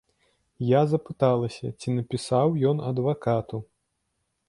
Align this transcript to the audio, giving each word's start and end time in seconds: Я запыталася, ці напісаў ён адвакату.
Я 0.67 0.81
запыталася, 0.93 1.71
ці 1.79 1.95
напісаў 1.99 2.59
ён 2.73 2.77
адвакату. 2.91 3.57